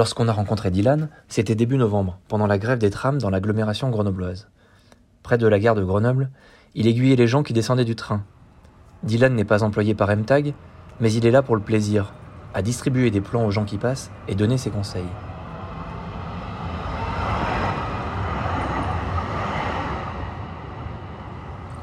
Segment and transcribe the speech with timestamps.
[0.00, 4.48] Lorsqu'on a rencontré Dylan, c'était début novembre, pendant la grève des trams dans l'agglomération grenobloise.
[5.22, 6.30] Près de la gare de Grenoble,
[6.74, 8.22] il aiguillait les gens qui descendaient du train.
[9.02, 10.54] Dylan n'est pas employé par MTAG,
[11.00, 12.14] mais il est là pour le plaisir,
[12.54, 15.04] à distribuer des plans aux gens qui passent et donner ses conseils.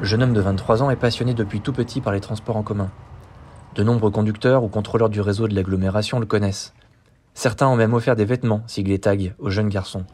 [0.00, 2.62] Le jeune homme de 23 ans est passionné depuis tout petit par les transports en
[2.62, 2.88] commun.
[3.74, 6.72] De nombreux conducteurs ou contrôleurs du réseau de l'agglomération le connaissent.
[7.36, 10.06] Certains ont même offert des vêtements, siglés tag, aux jeunes garçons.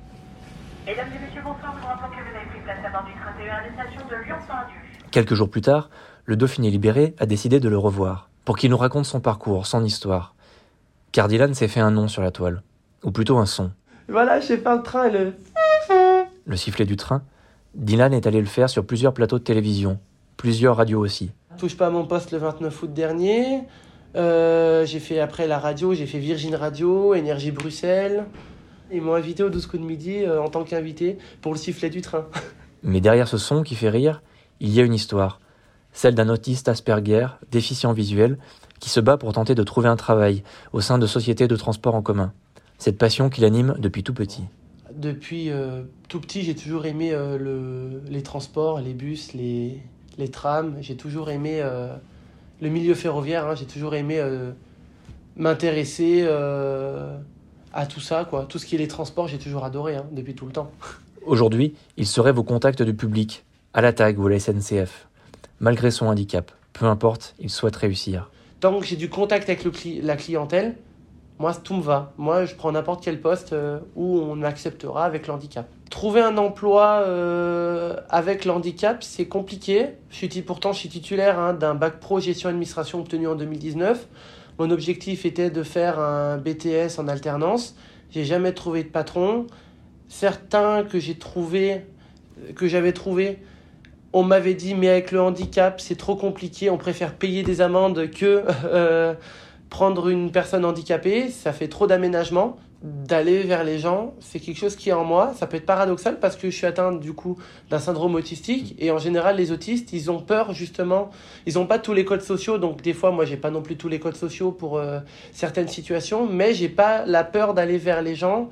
[0.84, 1.72] Mesdames et messieurs, bonsoir.
[1.80, 4.24] Nous rappelons que vous n'avez plus place à bord du train TER à destination de
[4.26, 5.08] Lyon-Saint-Dieu.
[5.12, 5.88] Quelques jours plus tard,
[6.24, 9.84] le Dauphiné libéré a décidé de le revoir, pour qu'il nous raconte son parcours, son
[9.84, 10.34] histoire.
[11.12, 12.64] Car Dylan s'est fait un nom sur la toile,
[13.04, 13.70] ou plutôt un son.
[14.08, 15.34] Voilà, j'ai fait le train et le.
[16.44, 17.22] Le sifflet du train,
[17.76, 20.00] Dylan est allé le faire sur plusieurs plateaux de télévision,
[20.36, 21.30] plusieurs radios aussi.
[21.56, 23.62] Touche pas à mon poste le 29 août dernier.
[24.14, 28.26] Euh, j'ai fait après la radio, j'ai fait Virgin Radio, Énergie Bruxelles.
[28.92, 31.88] Ils m'ont invité au 12 coups de midi euh, en tant qu'invité pour le sifflet
[31.88, 32.26] du train.
[32.82, 34.22] Mais derrière ce son qui fait rire,
[34.60, 35.40] il y a une histoire.
[35.92, 38.38] Celle d'un autiste Asperger, déficient visuel,
[38.80, 41.94] qui se bat pour tenter de trouver un travail au sein de sociétés de transport
[41.94, 42.32] en commun.
[42.78, 44.42] Cette passion qui l'anime depuis tout petit.
[44.94, 49.80] Depuis euh, tout petit, j'ai toujours aimé le, les transports, les bus, les,
[50.18, 50.76] les trams.
[50.80, 51.62] J'ai toujours aimé
[52.62, 53.46] le milieu ferroviaire.
[53.46, 53.54] hein.
[53.54, 54.52] J'ai toujours aimé euh,
[55.36, 57.16] m'intéresser euh,
[57.72, 58.24] à tout ça.
[58.24, 58.46] Quoi.
[58.48, 60.70] Tout ce qui est les transports, j'ai toujours adoré hein, depuis tout le temps.
[61.26, 63.44] Aujourd'hui, il se rêve au contact du public,
[63.74, 65.06] à la TAG ou à la SNCF.
[65.60, 68.30] Malgré son handicap, peu importe, il souhaite réussir.
[68.60, 70.74] Tant que j'ai du contact avec le cli- la clientèle,
[71.38, 72.12] moi, tout me va.
[72.18, 75.68] Moi, je prends n'importe quel poste euh, où on m'acceptera avec le handicap.
[75.90, 79.88] Trouver un emploi euh, avec le handicap, c'est compliqué.
[80.10, 84.06] Je suis, pourtant, je suis titulaire hein, d'un bac pro gestion administration obtenu en 2019.
[84.58, 87.74] Mon objectif était de faire un BTS en alternance.
[88.10, 89.46] J'ai jamais trouvé de patron.
[90.08, 91.86] Certains que j'ai trouvé,
[92.54, 93.38] que j'avais trouvé,
[94.12, 98.10] on m'avait dit mais avec le handicap c'est trop compliqué, on préfère payer des amendes
[98.10, 99.14] que euh,
[99.72, 102.58] prendre une personne handicapée, ça fait trop d'aménagement.
[102.82, 105.32] D'aller vers les gens, c'est quelque chose qui est en moi.
[105.36, 107.38] Ça peut être paradoxal parce que je suis atteint du coup
[107.70, 111.10] d'un syndrome autistique et en général les autistes ils ont peur justement,
[111.46, 113.76] ils n'ont pas tous les codes sociaux donc des fois moi j'ai pas non plus
[113.76, 114.98] tous les codes sociaux pour euh,
[115.32, 118.50] certaines situations, mais j'ai pas la peur d'aller vers les gens.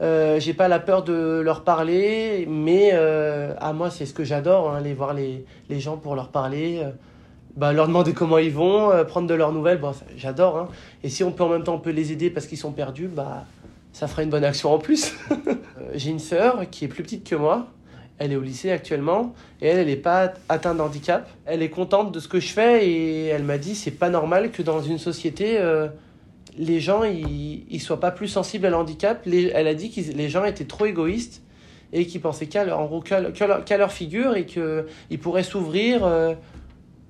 [0.00, 4.24] Euh, j'ai pas la peur de leur parler, mais euh, à moi c'est ce que
[4.24, 6.90] j'adore, hein, aller voir les, gens pour leur parler, euh,
[7.56, 10.56] bah, leur demander comment ils vont, euh, prendre de leurs nouvelles, bon, j'adore.
[10.58, 10.68] Hein.
[11.02, 13.08] Et si on peut en même temps on peut les aider parce qu'ils sont perdus,
[13.08, 13.44] bah
[13.92, 15.12] ça ferait une bonne action en plus.
[15.80, 17.68] Euh, j'ai une sœur qui est plus petite que moi,
[18.18, 21.28] elle est au lycée actuellement et elle elle est pas atteinte de handicap.
[21.46, 24.50] Elle est contente de ce que je fais et elle m'a dit c'est pas normal
[24.50, 25.88] que dans une société euh,
[26.58, 29.26] les gens ils, soient pas plus sensibles à l'handicap.
[29.26, 31.42] Elle a dit que les gens étaient trop égoïstes
[31.92, 32.88] et qu'ils pensaient qu'à leur,
[33.64, 36.06] qu'à leur, figure et qu'ils pourraient s'ouvrir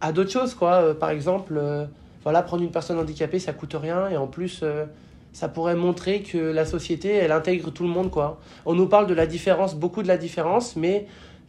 [0.01, 0.55] à d'autres choses.
[0.55, 0.73] Quoi.
[0.75, 1.87] Euh, par exemple, euh,
[2.25, 4.85] voilà, prendre une personne handicapée, ça coûte rien et en plus, euh,
[5.33, 8.11] ça pourrait montrer que la société, elle intègre tout le monde.
[8.11, 8.41] Quoi.
[8.67, 11.07] On nous parle de la différence, beaucoup de la différence, mais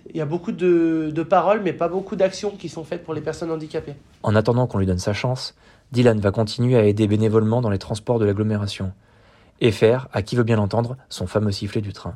[0.09, 3.13] il y a beaucoup de, de paroles, mais pas beaucoup d'actions qui sont faites pour
[3.13, 3.95] les personnes handicapées.
[4.23, 5.55] En attendant qu'on lui donne sa chance,
[5.91, 8.91] Dylan va continuer à aider bénévolement dans les transports de l'agglomération.
[9.59, 12.15] Et faire, à qui veut bien l'entendre, son fameux sifflet du train.